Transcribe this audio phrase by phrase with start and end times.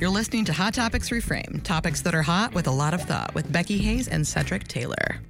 [0.00, 3.32] You're listening to Hot Topics Reframed, topics that are hot with a lot of thought,
[3.32, 5.20] with Becky Hayes and Cedric Taylor.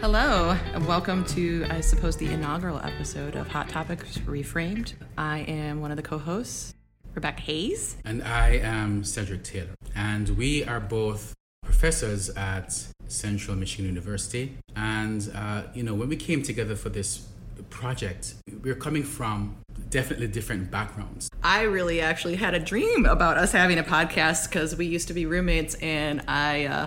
[0.00, 4.92] Hello, and welcome to, I suppose, the inaugural episode of Hot Topics Reframed.
[5.16, 6.74] I am one of the co hosts,
[7.14, 7.96] Rebecca Hayes.
[8.04, 9.74] And I am Cedric Taylor.
[9.96, 11.34] And we are both
[11.80, 12.78] professors at
[13.08, 14.54] Central Michigan University.
[14.76, 17.26] And, uh, you know, when we came together for this
[17.70, 19.56] project, we're coming from
[19.88, 21.30] definitely different backgrounds.
[21.42, 25.14] I really actually had a dream about us having a podcast because we used to
[25.14, 26.86] be roommates, and I uh,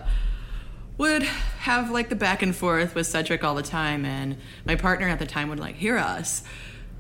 [1.00, 5.08] would have like the back and forth with Cedric all the time, and my partner
[5.08, 6.44] at the time would like hear us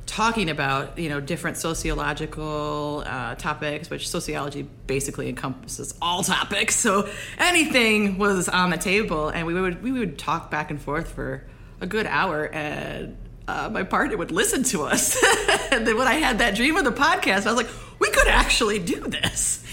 [0.05, 7.09] talking about you know different sociological uh, topics which sociology basically encompasses all topics so
[7.37, 11.43] anything was on the table and we would we would talk back and forth for
[11.81, 15.21] a good hour and uh, my partner would listen to us.
[15.71, 17.67] and then when I had that dream of the podcast, I was like,
[17.99, 19.65] we could actually do this.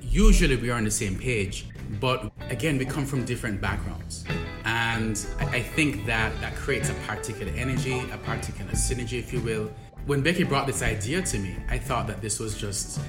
[0.00, 1.66] Usually we are on the same page,
[2.00, 4.24] but again, we come from different backgrounds.
[4.64, 9.70] And I think that that creates a particular energy, a particular synergy, if you will.
[10.06, 13.00] When Becky brought this idea to me, I thought that this was just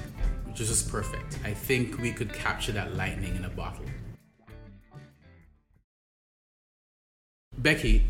[0.54, 1.38] just perfect.
[1.44, 3.84] I think we could capture that lightning in a bottle.
[7.58, 8.04] Becky,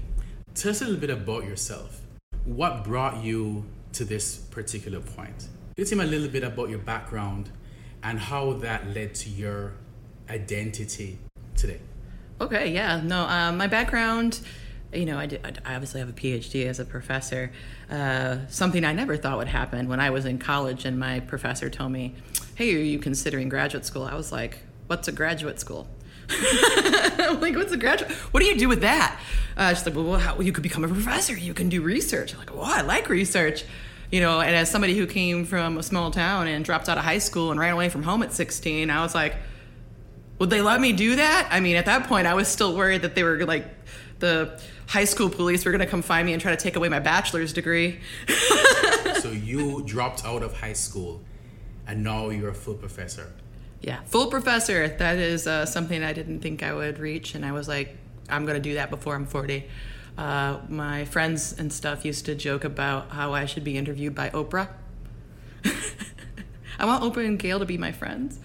[0.55, 2.01] Tell us a little bit about yourself.
[2.45, 5.49] What brought you to this particular point?
[5.77, 7.51] Tell me a little bit about your background
[8.05, 9.73] and how that led to your
[10.31, 11.19] identity
[11.57, 11.81] today.
[12.41, 13.01] Okay, yeah.
[13.01, 14.41] No, um, my background,
[14.93, 17.53] you know, I, did, I obviously have a PhD as a professor.
[17.91, 21.71] Uh, something I never thought would happen when I was in college and my professor
[21.71, 22.15] told me,
[22.57, 24.03] hey, are you considering graduate school?
[24.03, 25.87] I was like, what's a graduate school?
[26.29, 28.11] like, what's a graduate?
[28.11, 29.19] What do you do with that?
[29.57, 31.37] Uh, she's like, well, how, you could become a professor.
[31.37, 32.33] You can do research.
[32.33, 33.65] I'm like, well, I like research.
[34.11, 37.05] You know, and as somebody who came from a small town and dropped out of
[37.05, 39.35] high school and ran away from home at 16, I was like,
[40.45, 41.49] would they let me do that?
[41.51, 43.67] I mean, at that point, I was still worried that they were like,
[44.19, 46.91] the high school police were going to come find me and try to take away
[46.91, 48.01] my bachelor's degree.
[49.21, 51.23] so you dropped out of high school
[51.87, 53.33] and now you're a full professor
[53.81, 54.89] yeah, full professor.
[54.89, 57.97] That is uh, something I didn't think I would reach, and I was like,
[58.31, 59.65] I'm going to do that before I'm 40.
[60.17, 64.31] Uh, my friends and stuff used to joke about how I should be interviewed by
[64.31, 64.69] Oprah.
[66.79, 68.39] I want Oprah and Gayle to be my friends.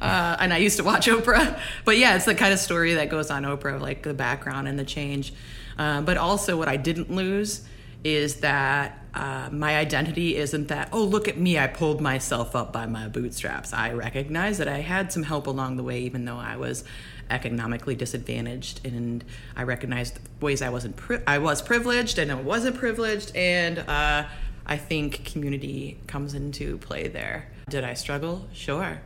[0.00, 1.58] Uh, and I used to watch Oprah.
[1.84, 4.78] But yeah, it's the kind of story that goes on Oprah, like the background and
[4.78, 5.32] the change.
[5.78, 7.64] Uh, but also, what I didn't lose
[8.04, 12.72] is that uh, my identity isn't that, oh, look at me, I pulled myself up
[12.72, 13.72] by my bootstraps.
[13.72, 16.82] I recognize that I had some help along the way, even though I was
[17.30, 18.84] economically disadvantaged.
[18.84, 23.36] And I recognized ways I wasn't, pri- I was privileged and I wasn't privileged.
[23.36, 24.24] And uh,
[24.66, 27.51] I think community comes into play there.
[27.68, 28.48] Did I struggle?
[28.52, 29.00] Sure,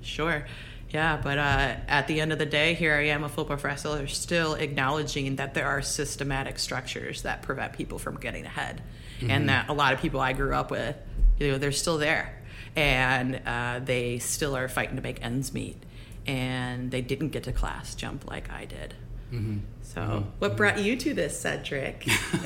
[0.00, 0.46] sure.
[0.90, 4.06] Yeah, but uh, at the end of the day, here I am, a full professor,
[4.06, 8.82] still acknowledging that there are systematic structures that prevent people from getting ahead
[9.18, 9.30] mm-hmm.
[9.30, 10.96] and that a lot of people I grew up with,
[11.38, 12.40] you know, they're still there,
[12.76, 15.82] and uh, they still are fighting to make ends meet,
[16.26, 18.94] and they didn't get to class jump like I did.
[19.32, 19.58] Mm-hmm.
[19.82, 20.28] So, mm-hmm.
[20.38, 20.56] what mm-hmm.
[20.56, 22.06] brought you to this, Cedric?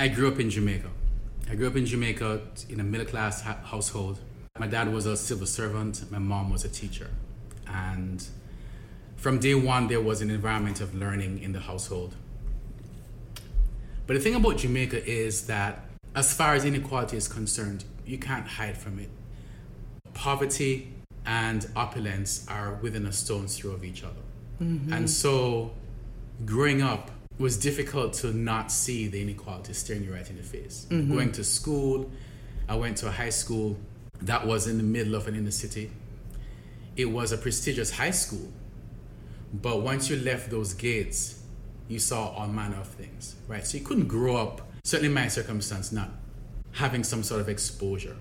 [0.00, 0.90] I grew up in Jamaica.
[1.52, 2.40] I grew up in Jamaica
[2.70, 4.18] in a middle class ha- household.
[4.58, 7.10] My dad was a civil servant, my mom was a teacher.
[7.66, 8.26] And
[9.16, 12.16] from day one, there was an environment of learning in the household.
[14.06, 18.46] But the thing about Jamaica is that, as far as inequality is concerned, you can't
[18.46, 19.10] hide from it.
[20.14, 20.94] Poverty
[21.26, 24.24] and opulence are within a stone's throw of each other.
[24.62, 24.90] Mm-hmm.
[24.90, 25.74] And so,
[26.46, 30.86] growing up was difficult to not see the inequality staring you right in the face.
[30.90, 31.12] Mm-hmm.
[31.12, 32.10] Going to school,
[32.68, 33.78] I went to a high school
[34.22, 35.90] that was in the middle of an inner city.
[36.96, 38.52] It was a prestigious high school.
[39.52, 41.42] But once you left those gates,
[41.88, 43.66] you saw all manner of things, right?
[43.66, 46.10] So you couldn't grow up, certainly in my circumstance, not
[46.72, 48.16] having some sort of exposure.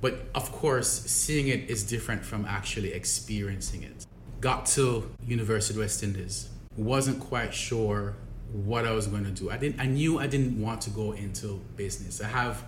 [0.00, 4.06] But of course, seeing it is different from actually experiencing it.
[4.40, 8.16] Got to University of West Indies, wasn't quite sure
[8.52, 9.50] what I was going to do.
[9.50, 9.80] I didn't.
[9.80, 12.20] I knew I didn't want to go into business.
[12.20, 12.64] I have.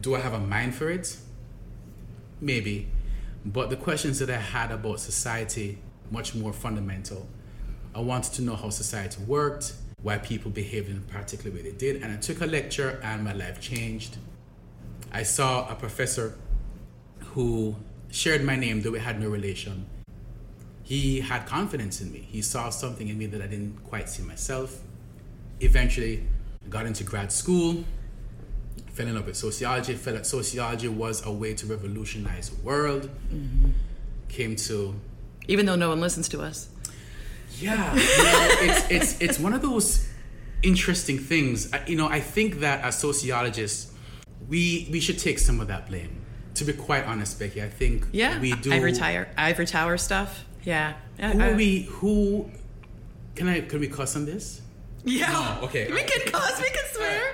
[0.00, 1.16] Do I have a mind for it?
[2.40, 2.88] Maybe,
[3.44, 5.78] but the questions that I had about society
[6.10, 7.26] much more fundamental
[7.96, 9.72] I wanted to know how society worked,
[10.02, 13.32] why people behaved in particular way they did, and I took a lecture and my
[13.32, 14.18] life changed.
[15.10, 16.36] I saw a professor
[17.32, 17.76] who
[18.10, 19.86] shared my name, though we had no relation.
[20.82, 22.20] he had confidence in me.
[22.20, 24.82] He saw something in me that I didn't quite see myself.
[25.60, 26.26] Eventually,
[26.68, 27.84] got into grad school,
[28.92, 33.10] fell in love with sociology, felt that sociology was a way to revolutionize the world.
[33.32, 33.70] Mm-hmm.
[34.28, 34.94] Came to.
[35.48, 36.68] Even though no one listens to us.
[37.58, 40.06] Yeah, you know, it's, it's, it's one of those
[40.62, 41.72] interesting things.
[41.86, 43.92] You know, I think that as sociologists,
[44.48, 46.22] we, we should take some of that blame.
[46.54, 48.72] To be quite honest, Becky, I think yeah, we do.
[48.72, 50.44] Ivory Tower, Ivory Tower stuff.
[50.64, 50.94] Yeah.
[51.20, 51.82] Who are we?
[51.82, 52.50] Who?
[53.34, 53.60] Can I?
[53.60, 54.62] Can we cuss on this?
[55.06, 55.30] Yeah.
[55.32, 55.90] No, okay.
[55.90, 56.60] We can cuss.
[56.60, 57.32] We can swear.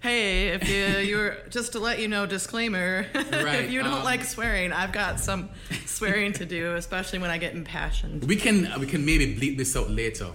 [0.00, 3.06] Hey, if you you're just to let you know, disclaimer.
[3.14, 5.48] Right, if you don't um, like swearing, I've got some
[5.86, 8.24] swearing to do, especially when I get impassioned.
[8.24, 10.30] We can we can maybe bleep this out later.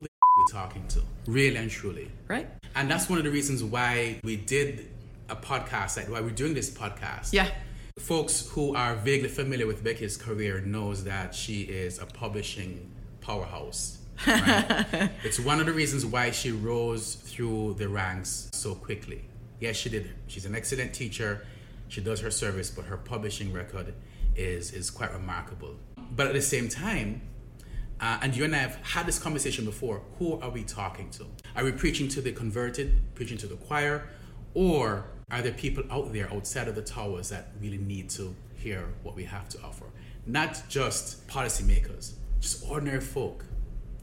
[0.00, 2.48] We're talking to really and truly, right?
[2.74, 4.88] And that's one of the reasons why we did
[5.28, 7.32] a podcast, like why we're doing this podcast.
[7.32, 7.50] Yeah.
[7.98, 12.90] Folks who are vaguely familiar with Becky's career knows that she is a publishing
[13.20, 13.97] powerhouse.
[14.26, 15.10] Right?
[15.24, 19.24] it's one of the reasons why she rose through the ranks so quickly.
[19.60, 20.10] Yes, she did.
[20.26, 21.46] She's an excellent teacher.
[21.88, 23.94] She does her service, but her publishing record
[24.36, 25.76] is is quite remarkable.
[26.14, 27.22] But at the same time,
[28.00, 30.02] uh, and you and I have had this conversation before.
[30.18, 31.26] Who are we talking to?
[31.56, 34.08] Are we preaching to the converted, preaching to the choir,
[34.54, 38.88] or are there people out there outside of the towers that really need to hear
[39.02, 39.86] what we have to offer?
[40.26, 43.44] Not just policymakers, just ordinary folk.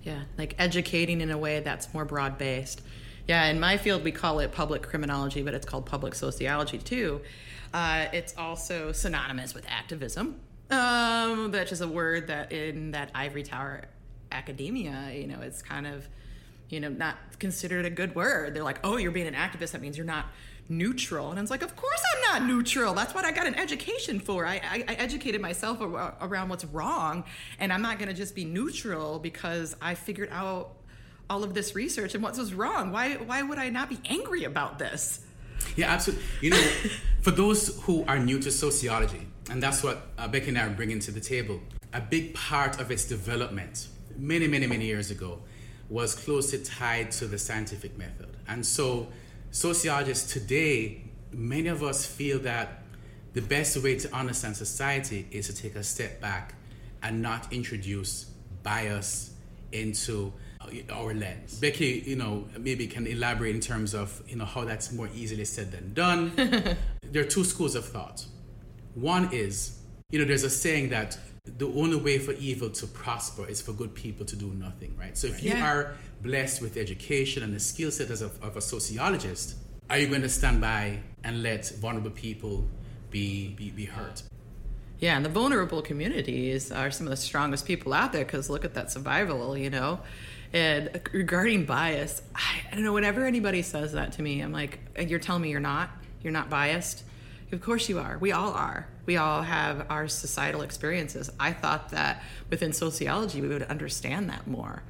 [0.05, 2.81] Yeah, like educating in a way that's more broad based.
[3.27, 7.21] Yeah, in my field, we call it public criminology, but it's called public sociology too.
[7.73, 13.41] Uh, it's also synonymous with activism, um, which is a word that in that ivory
[13.41, 13.85] tower
[14.31, 16.07] academia, you know, it's kind of,
[16.69, 18.53] you know, not considered a good word.
[18.53, 19.71] They're like, oh, you're being an activist.
[19.71, 20.27] That means you're not
[20.67, 21.29] neutral.
[21.29, 22.93] And I was like, of course I'm not neutral.
[22.93, 24.45] That's what I got an education for.
[24.45, 27.23] I, I, I educated myself around what's wrong.
[27.59, 30.71] And I'm not going to just be neutral because I figured out
[31.29, 32.91] all of this research and what was wrong.
[32.91, 35.21] Why, why would I not be angry about this?
[35.75, 36.25] Yeah, absolutely.
[36.41, 36.67] You know,
[37.21, 40.69] for those who are new to sociology, and that's what uh, Becky and I are
[40.69, 41.59] bringing to the table,
[41.93, 45.39] a big part of its development many, many, many years ago
[45.89, 48.35] was closely tied to the scientific method.
[48.47, 49.07] And so
[49.55, 52.83] sociologists today, many of us feel that
[53.31, 56.55] the best way to understand society is to take a step back
[57.01, 58.25] and not introduce
[58.63, 59.31] bias
[59.71, 60.33] into
[60.91, 61.57] our lens.
[61.57, 65.45] Becky, you know, maybe can elaborate in terms of, you know, how that's more easily
[65.45, 66.33] said than done.
[67.11, 68.25] there are two schools of thought.
[68.93, 69.79] One is,
[70.09, 73.71] you know, there's a saying that the only way for evil to prosper is for
[73.71, 75.17] good people to do nothing, right?
[75.17, 75.71] So if you yeah.
[75.71, 79.55] are blessed with education and the skill set as a, of a sociologist,
[79.89, 82.67] are you going to stand by and let vulnerable people
[83.11, 84.23] be, be, be hurt?
[84.99, 88.65] Yeah, and the vulnerable communities are some of the strongest people out there because look
[88.65, 89.99] at that survival, you know?
[90.53, 94.79] And regarding bias, I, I don't know, whenever anybody says that to me, I'm like,
[94.97, 95.89] you're telling me you're not?
[96.23, 97.03] You're not biased?
[97.51, 98.17] Of course you are.
[98.17, 98.87] We all are.
[99.05, 101.31] We all have our societal experiences.
[101.39, 104.83] I thought that within sociology we would understand that more.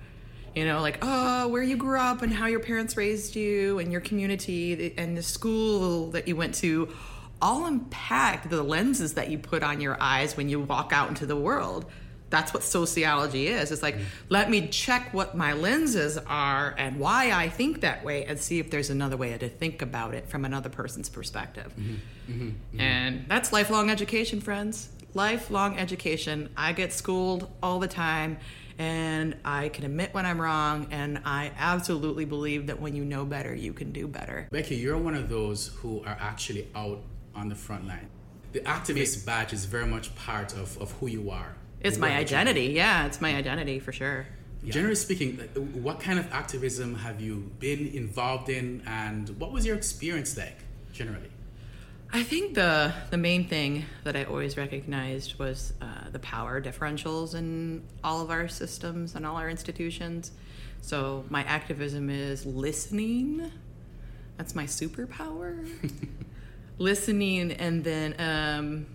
[0.55, 3.91] You know, like, oh, where you grew up and how your parents raised you and
[3.91, 6.89] your community and the school that you went to
[7.41, 11.25] all impact the lenses that you put on your eyes when you walk out into
[11.25, 11.85] the world
[12.29, 13.71] that's what sociology is.
[13.71, 14.05] It's like, mm-hmm.
[14.29, 18.59] let me check what my lenses are and why I think that way and see
[18.59, 21.73] if there's another way to think about it from another person's perspective.
[21.77, 22.31] Mm-hmm.
[22.31, 22.47] Mm-hmm.
[22.47, 22.79] mm-hmm.
[22.79, 24.89] And that's lifelong education, friends.
[25.13, 26.49] Lifelong education.
[26.57, 28.37] I get schooled all the time
[28.77, 33.23] and I can admit when I'm wrong, and I absolutely believe that when you know
[33.23, 34.49] better, you can do better.
[34.51, 37.01] Becky, you're one of those who are actually out
[37.33, 38.09] on the front line.
[38.51, 41.55] The activist badge is very much part of, of who you are
[41.85, 42.67] it's my identity.
[42.67, 44.27] Yeah, it's my identity for sure.
[44.63, 44.73] Yeah.
[44.73, 45.37] Generally speaking,
[45.73, 50.57] what kind of activism have you been involved in, and what was your experience like
[50.91, 51.29] generally?
[52.11, 57.35] I think the the main thing that I always recognized was uh, the power differentials
[57.35, 60.31] in all of our systems and all our institutions.
[60.81, 63.51] So my activism is listening.
[64.37, 65.67] That's my superpower.
[66.77, 68.85] listening, and then um,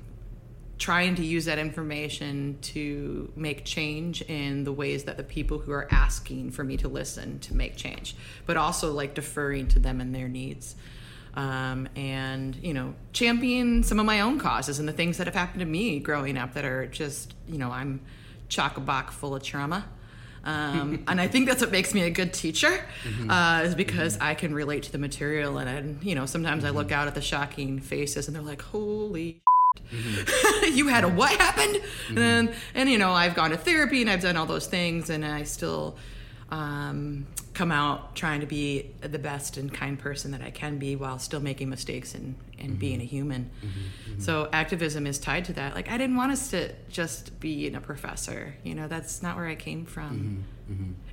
[0.81, 5.71] trying to use that information to make change in the ways that the people who
[5.73, 10.01] are asking for me to listen to make change, but also like deferring to them
[10.01, 10.75] and their needs.
[11.35, 15.37] Um, and you know champion some of my own causes and the things that have
[15.37, 18.01] happened to me growing up that are just you know i'm
[18.49, 19.85] chock a block full of trauma
[20.43, 23.31] um, and I think that's what makes me a good teacher, mm-hmm.
[23.31, 24.25] uh, is because mm-hmm.
[24.25, 25.59] I can relate to the material.
[25.59, 26.75] And, I, you know, sometimes mm-hmm.
[26.75, 26.99] I look mm-hmm.
[26.99, 29.43] out at the shocking faces and they're like, holy
[30.73, 31.81] you had a what happened?
[32.17, 35.25] And, and, you know, I've gone to therapy and I've done all those things, and
[35.25, 35.97] I still
[36.51, 40.97] um, come out trying to be the best and kind person that I can be
[40.97, 43.03] while still making mistakes and, and being mm-hmm.
[43.03, 43.51] a human.
[43.65, 44.21] Mm-hmm.
[44.21, 45.75] So activism is tied to that.
[45.75, 48.55] Like, I didn't want us to just be in a professor.
[48.63, 50.45] You know, that's not where I came from.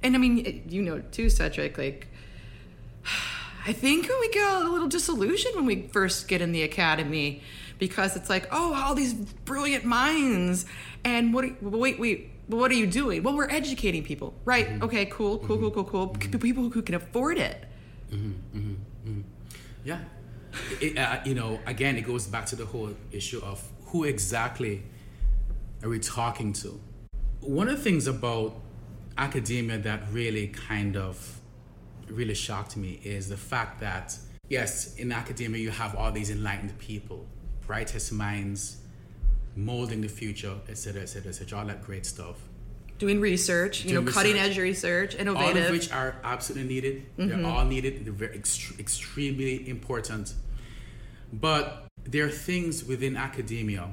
[0.04, 2.08] And I mean, you know, too, Cedric, like,
[3.68, 7.42] I think we get a little disillusioned when we first get in the academy
[7.78, 10.66] because it's like, oh, all these brilliant minds,
[11.04, 11.62] and what?
[11.62, 13.24] Wait, wait, what are you doing?
[13.24, 14.68] Well, we're educating people, right?
[14.68, 14.84] Mm-hmm.
[14.84, 16.08] Okay, cool, cool, cool, cool, cool.
[16.10, 16.40] Mm-hmm.
[16.40, 17.66] People who can afford it.
[18.12, 19.22] Mm-hmm,
[19.84, 20.00] yeah.
[20.82, 24.84] It, uh, you know, again, it goes back to the whole issue of who exactly
[25.84, 26.80] are we talking to?
[27.42, 28.56] One of the things about
[29.18, 31.40] academia that really kind of
[32.08, 34.18] really shocked me is the fact that,
[34.50, 37.26] yes, in academia, you have all these enlightened people,
[37.68, 38.78] brightest minds,
[39.56, 42.38] molding the future, etc., etc., etc., all that great stuff.
[43.00, 44.50] Doing research, you Doing know, cutting research.
[44.52, 45.58] edge research, innovative.
[45.58, 47.06] all of which are absolutely needed.
[47.18, 48.06] They're all needed.
[48.06, 50.34] They're very ext- extremely important.
[51.32, 53.84] But there are things within academia.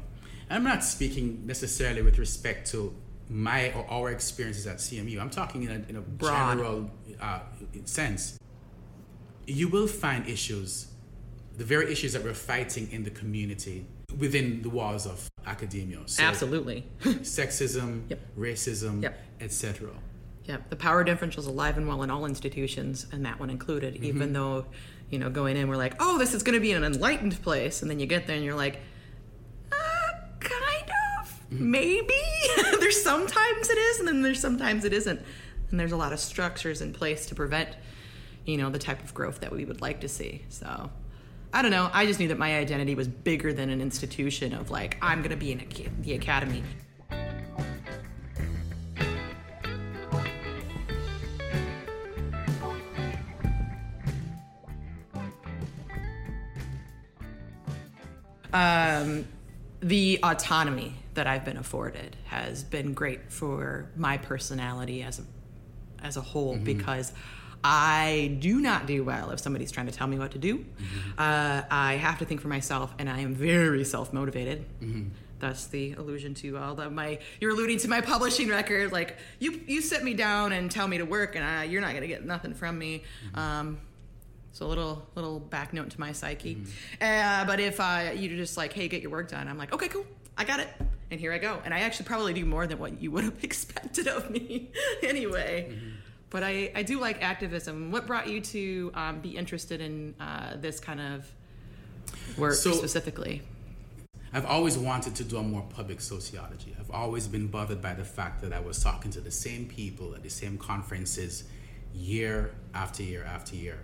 [0.48, 2.94] and I'm not speaking necessarily with respect to
[3.28, 5.20] my or our experiences at CMU.
[5.20, 6.50] I'm talking in a, in a Broad.
[6.56, 6.90] general
[7.20, 7.40] uh,
[7.84, 8.38] sense.
[9.46, 10.86] You will find issues,
[11.56, 13.86] the very issues that we're fighting in the community
[14.18, 15.98] within the walls of academia.
[16.06, 16.84] So Absolutely.
[17.02, 18.20] Sexism, Yep.
[18.38, 19.18] racism, Yep.
[19.40, 19.90] etc.
[20.44, 23.94] Yeah, the power differential is alive and well in all institutions, and that one included.
[23.94, 24.04] Mm-hmm.
[24.04, 24.66] Even though,
[25.10, 27.80] you know, going in, we're like, oh, this is going to be an enlightened place,
[27.82, 28.80] and then you get there and you're like,
[29.72, 29.76] uh,
[30.40, 31.70] kind of, Mm-hmm.
[31.70, 32.14] maybe.
[32.80, 35.20] there's sometimes it is, and then there's sometimes it isn't,
[35.70, 37.68] and there's a lot of structures in place to prevent,
[38.44, 40.44] you know, the type of growth that we would like to see.
[40.48, 40.90] So.
[41.54, 41.88] I don't know.
[41.92, 45.30] I just knew that my identity was bigger than an institution of like I'm going
[45.30, 46.64] to be in a, the academy.
[58.52, 59.26] um,
[59.78, 65.24] the autonomy that I've been afforded has been great for my personality as a
[66.04, 67.12] as a whole because
[67.66, 70.64] I do not do well if somebody's trying to tell me what to do.
[71.16, 74.66] Uh, I have to think for myself, and I am very self motivated.
[75.40, 77.18] That's the allusion to all the my.
[77.40, 78.92] You're alluding to my publishing record.
[78.92, 81.94] Like you, you sit me down and tell me to work, and I, you're not
[81.94, 83.02] gonna get nothing from me.
[83.34, 83.78] Um,
[84.52, 86.62] so a little little back note to my psyche.
[87.00, 89.88] Uh, but if uh, you're just like, hey, get your work done, I'm like, okay,
[89.88, 90.06] cool,
[90.36, 90.68] I got it,
[91.10, 91.60] and here I go.
[91.64, 94.70] And I actually probably do more than what you would have expected of me,
[95.02, 95.76] anyway.
[96.34, 97.92] But I, I do like activism.
[97.92, 101.30] What brought you to um, be interested in uh, this kind of
[102.36, 103.42] work So- specifically?
[104.32, 106.74] I've always wanted to do a more public sociology.
[106.76, 110.12] I've always been bothered by the fact that I was talking to the same people
[110.16, 111.44] at the same conferences
[111.94, 113.78] year after year after year.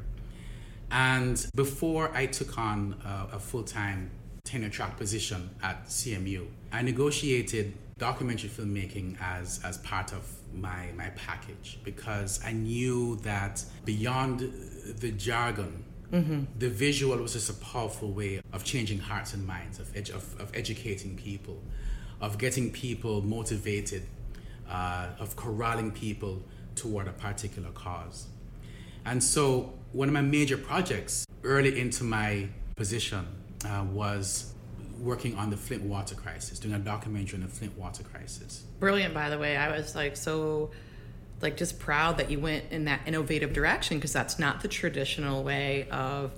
[0.91, 4.11] And before I took on a, a full time
[4.43, 11.11] tenure track position at CMU, I negotiated documentary filmmaking as, as part of my, my
[11.11, 14.41] package because I knew that beyond
[14.99, 15.85] the jargon,
[16.59, 20.41] the visual was just a powerful way of changing hearts and minds, of, edu- of,
[20.41, 21.63] of educating people,
[22.21, 24.03] of getting people motivated,
[24.69, 26.43] uh, of corralling people
[26.75, 28.27] toward a particular cause.
[29.05, 33.27] And so, one of my major projects early into my position
[33.65, 34.55] uh, was
[35.01, 38.65] working on the Flint water crisis, doing a documentary on the Flint water crisis.
[38.79, 39.57] Brilliant, by the way.
[39.57, 40.71] I was like so,
[41.41, 45.43] like just proud that you went in that innovative direction because that's not the traditional
[45.43, 46.33] way of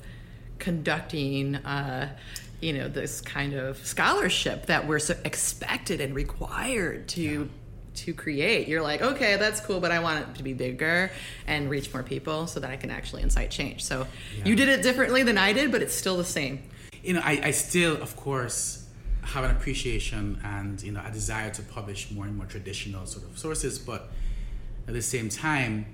[0.59, 2.17] conducting, uh,
[2.61, 7.51] you know, this kind of scholarship that we're so expected and required to
[7.95, 8.69] to create.
[8.69, 11.11] You're like, okay, that's cool, but I want it to be bigger
[11.47, 13.85] and reach more people so that I can actually incite change.
[13.85, 14.07] So
[14.45, 16.63] you did it differently than I did, but it's still the same.
[17.03, 18.87] You know, I, I still, of course,
[19.23, 23.25] have an appreciation and, you know, a desire to publish more and more traditional sort
[23.25, 24.11] of sources, but
[24.87, 25.87] at the same time,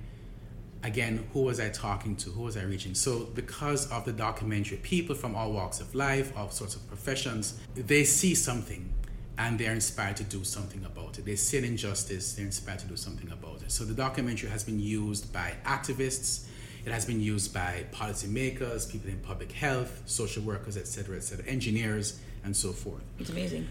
[0.83, 2.31] again, who was I talking to?
[2.31, 2.95] Who was I reaching?
[2.95, 7.59] So, because of the documentary, people from all walks of life, all sorts of professions,
[7.75, 8.93] they see something
[9.37, 11.25] and they're inspired to do something about it.
[11.25, 13.71] They see an injustice, they're inspired to do something about it.
[13.71, 16.47] So, the documentary has been used by activists,
[16.85, 22.21] it has been used by policymakers, people in public health, social workers, etc., etc., engineers,
[22.45, 23.03] and so forth.
[23.19, 23.69] It's amazing.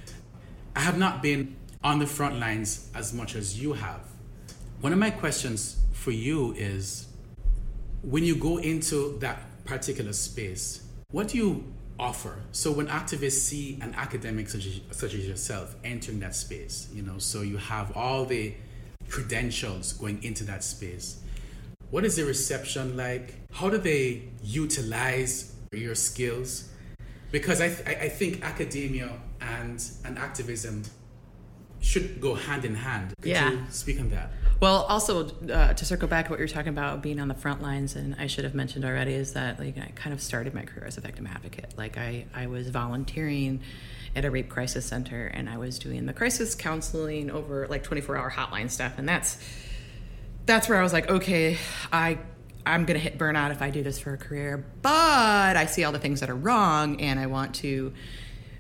[0.76, 4.02] I have not been on the front lines as much as you have.
[4.82, 7.08] One of my questions for you is
[8.04, 11.64] when you go into that particular space, what do you
[12.00, 12.40] offer.
[12.52, 17.02] So when activists see an academic such as, such as yourself entering that space, you
[17.02, 18.54] know, so you have all the
[19.10, 21.22] credentials going into that space.
[21.90, 23.36] What is the reception like?
[23.52, 26.70] How do they utilize your skills?
[27.32, 30.84] Because I, th- I think academia and, and activism
[31.80, 33.14] should go hand in hand.
[33.22, 33.52] Could yeah.
[33.52, 34.32] you speak on that?
[34.60, 37.62] Well, also uh, to circle back to what you're talking about being on the front
[37.62, 40.64] lines, and I should have mentioned already, is that like I kind of started my
[40.64, 41.74] career as a victim advocate.
[41.78, 43.62] Like I, I was volunteering
[44.16, 48.18] at a rape crisis center, and I was doing the crisis counseling over like 24
[48.18, 49.38] hour hotline stuff, and that's
[50.48, 51.58] that's where I was like, okay,
[51.92, 52.18] I
[52.66, 55.92] I'm gonna hit burnout if I do this for a career, but I see all
[55.92, 57.94] the things that are wrong, and I want to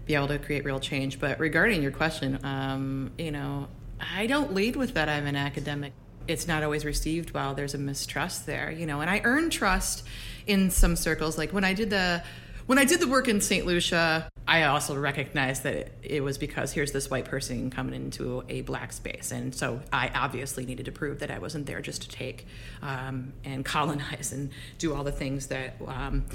[0.05, 1.19] be able to create real change.
[1.19, 3.67] But regarding your question, um, you know,
[3.99, 5.93] I don't lead with that I'm an academic.
[6.27, 7.55] It's not always received well.
[7.55, 10.05] There's a mistrust there, you know, and I earn trust
[10.45, 11.37] in some circles.
[11.37, 12.23] Like when I did the
[12.67, 13.65] when I did the work in St.
[13.65, 18.61] Lucia, I also recognized that it, was because here's this white person coming into a
[18.61, 19.31] black space.
[19.31, 22.45] And so I obviously needed to prove that I wasn't there just to take
[22.81, 26.25] um, and colonize and do all the things that um,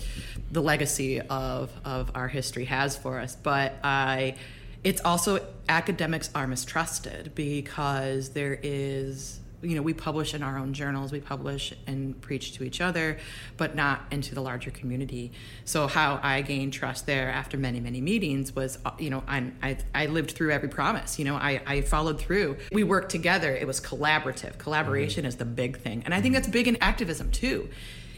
[0.50, 3.36] the legacy of, of our history has for us.
[3.36, 4.36] But I
[4.84, 10.72] it's also academics are mistrusted because there is you know we publish in our own
[10.72, 13.18] journals we publish and preach to each other
[13.56, 15.32] but not into the larger community.
[15.64, 19.50] So how i gained trust there after many many meetings was uh, you know i
[19.62, 22.56] i, I lived through every promise you know I, I followed through.
[22.72, 23.54] We worked together.
[23.54, 24.58] It was collaborative.
[24.58, 25.28] Collaboration mm-hmm.
[25.28, 26.02] is the big thing.
[26.04, 27.68] And i think that's big in activism too.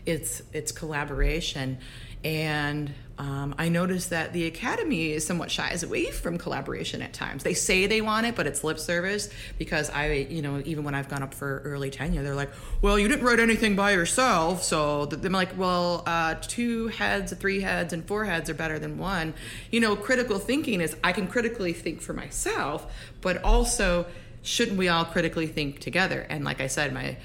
[0.07, 1.79] It's it's collaboration
[2.25, 7.45] and um, I noticed that the academy is somewhat shies away from collaboration at times.
[7.45, 10.95] They say they want it, but it's lip service because I, you know, even when
[10.95, 12.51] I've gone up for early tenure, they're like,
[12.83, 14.65] well, you didn't write anything by yourself.
[14.65, 18.99] So I'm like, well, uh, two heads, three heads, and four heads are better than
[18.99, 19.35] one.
[19.71, 24.07] You know, critical thinking is I can critically think for myself, but also
[24.43, 26.27] shouldn't we all critically think together?
[26.29, 27.17] And like I said, my,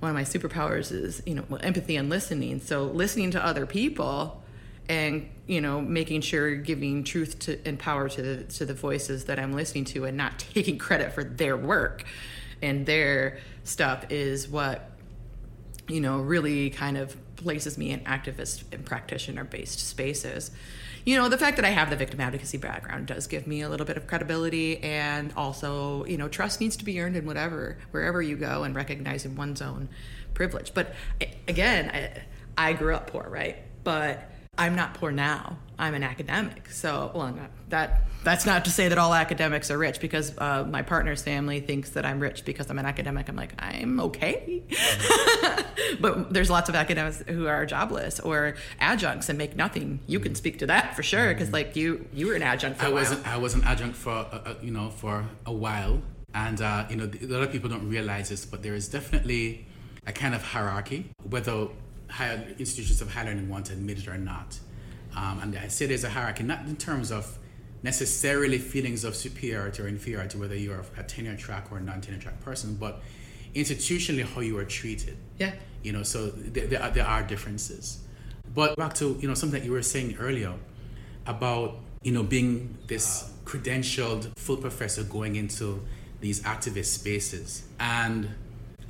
[0.00, 2.60] one of my superpowers is you know empathy and listening.
[2.60, 4.42] So listening to other people
[4.88, 9.26] and you know making sure giving truth to and power to the to the voices
[9.26, 12.04] that i'm listening to and not taking credit for their work.
[12.62, 14.90] And their stuff is what
[15.88, 20.50] you know really kind of places me in activist and practitioner based spaces
[21.04, 23.68] you know the fact that i have the victim advocacy background does give me a
[23.68, 27.78] little bit of credibility and also you know trust needs to be earned in whatever
[27.90, 29.88] wherever you go and recognizing one's own
[30.34, 30.72] privilege.
[30.74, 30.94] But
[31.48, 31.90] again
[32.56, 33.56] i, I grew up poor right?
[33.82, 38.70] But i'm not poor now i'm an academic so well not, that that's not to
[38.70, 42.44] say that all academics are rich because uh, my partner's family thinks that I'm rich
[42.44, 43.30] because I'm an academic.
[43.30, 44.62] I'm like, I'm okay.
[46.00, 50.00] but there's lots of academics who are jobless or adjuncts and make nothing.
[50.06, 52.86] You can speak to that for sure because like you you were an adjunct for
[52.86, 56.02] I was I was an adjunct for uh, uh, you know for a while
[56.34, 59.66] and uh, you know a lot of people don't realize this but there is definitely
[60.06, 61.68] a kind of hierarchy whether
[62.10, 64.58] higher institutions of higher learning want to admit it or not.
[65.16, 67.38] Um, and I say there's a hierarchy not in terms of
[67.82, 72.40] necessarily feelings of superiority or inferiority, whether you're a tenure track or a non-tenure track
[72.40, 73.00] person, but
[73.54, 75.16] institutionally how you are treated.
[75.38, 75.52] Yeah.
[75.82, 78.00] You know, so there, there, are, there are differences.
[78.54, 80.54] But back to, you know, something that you were saying earlier
[81.26, 85.82] about, you know, being this credentialed full professor going into
[86.20, 88.28] these activist spaces and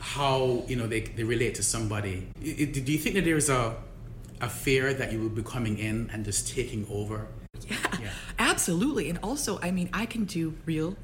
[0.01, 2.27] how, you know, they, they relate to somebody.
[2.41, 3.77] Do you think that there's a,
[4.41, 7.29] a fear that you will be coming in and just taking over
[7.69, 9.09] yeah, yeah, absolutely.
[9.11, 10.97] And also, I mean, I can do real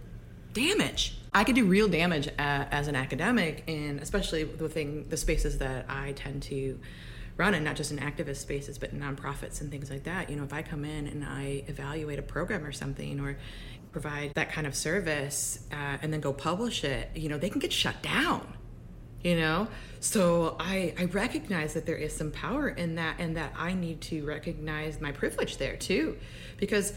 [0.52, 1.18] damage.
[1.32, 5.86] I can do real damage as an academic, and especially the thing, the spaces that
[5.88, 6.80] I tend to
[7.36, 10.30] run, and not just in activist spaces, but in nonprofits and things like that.
[10.30, 13.36] You know, if I come in and I evaluate a program or something, or
[13.92, 17.60] provide that kind of service, uh, and then go publish it, you know, they can
[17.60, 18.55] get shut down
[19.26, 19.66] you know?
[19.98, 24.00] So i i recognize that there is some power in that and that i need
[24.02, 26.16] to recognize my privilege there too.
[26.58, 26.92] Because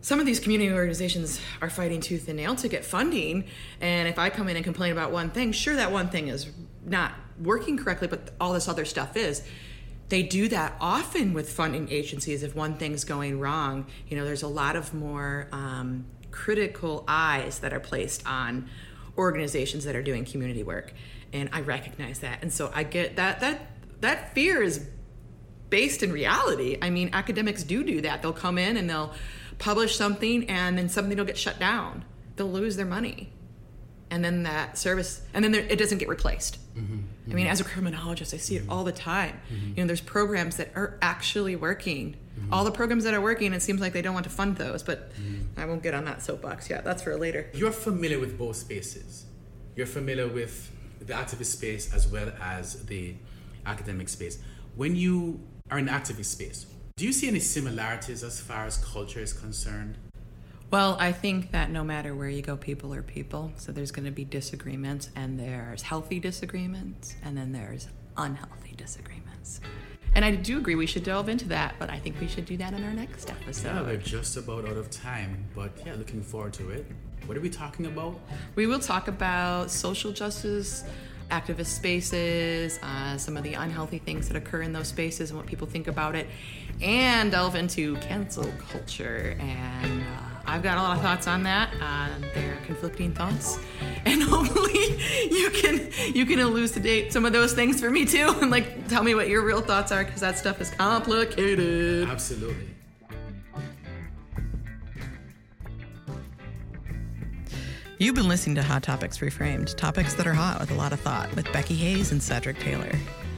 [0.00, 3.44] some of these community organizations are fighting tooth and nail to get funding
[3.80, 6.46] and if i come in and complain about one thing sure that one thing is
[6.84, 9.42] not working correctly but all this other stuff is.
[10.10, 13.86] They do that often with funding agencies if one thing's going wrong.
[14.06, 18.70] You know there's a lot of more um, critical eyes that are placed on
[19.18, 20.94] organizations that are doing community work
[21.32, 22.42] and I recognize that.
[22.42, 23.60] And so I get that that
[24.00, 24.86] that fear is
[25.70, 26.78] based in reality.
[26.80, 28.22] I mean, academics do do that.
[28.22, 29.12] They'll come in and they'll
[29.58, 32.04] publish something, and then something will get shut down.
[32.36, 33.32] They'll lose their money,
[34.10, 36.58] and then that service, and then it doesn't get replaced.
[36.76, 36.98] Mm-hmm.
[37.30, 38.72] I mean, as a criminologist, I see it mm-hmm.
[38.72, 39.40] all the time.
[39.52, 39.68] Mm-hmm.
[39.70, 42.16] You know, there's programs that are actually working.
[42.38, 42.54] Mm-hmm.
[42.54, 44.82] All the programs that are working, it seems like they don't want to fund those,
[44.82, 45.10] but
[45.56, 46.84] I won't get on that soapbox yet.
[46.84, 47.50] That's for later.
[47.52, 49.26] You're familiar with both spaces.
[49.74, 53.14] You're familiar with the activist space as well as the
[53.66, 54.38] academic space.
[54.76, 58.78] When you are in the activist space, do you see any similarities as far as
[58.78, 59.98] culture is concerned?
[60.70, 63.52] Well, I think that no matter where you go, people are people.
[63.56, 69.60] So there's going to be disagreements, and there's healthy disagreements, and then there's unhealthy disagreements.
[70.14, 72.56] And I do agree we should delve into that, but I think we should do
[72.58, 73.68] that in our next episode.
[73.68, 76.86] Yeah, we're just about out of time, but yeah, looking forward to it.
[77.26, 78.18] What are we talking about?
[78.54, 80.84] We will talk about social justice,
[81.30, 85.46] activist spaces, uh, some of the unhealthy things that occur in those spaces and what
[85.46, 86.26] people think about it,
[86.80, 89.36] and delve into cancel culture.
[89.38, 90.06] And uh,
[90.46, 91.70] I've got a lot of thoughts on that.
[91.80, 93.58] Uh, they're conflicting thoughts,
[94.06, 94.98] and hopefully
[95.30, 99.02] you can you can elucidate some of those things for me too, and like tell
[99.02, 102.08] me what your real thoughts are because that stuff is complicated.
[102.08, 102.77] Absolutely.
[108.00, 111.00] You've been listening to Hot Topics Reframed, topics that are hot with a lot of
[111.00, 112.92] thought, with Becky Hayes and Cedric Taylor.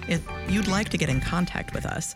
[0.06, 2.14] If you'd like to get in contact with us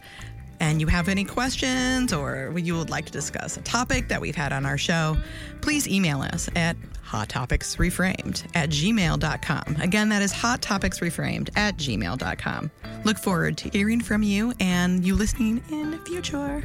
[0.61, 4.37] and you have any questions or you would like to discuss a topic that we've
[4.37, 5.17] had on our show,
[5.63, 6.77] please email us at
[7.09, 9.77] hottopicsreframed at gmail.com.
[9.81, 12.71] Again, that is hottopicsreframed at gmail.com.
[13.05, 16.63] Look forward to hearing from you and you listening in the future.